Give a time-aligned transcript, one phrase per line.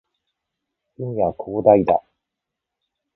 [0.97, 2.01] 海は広大だ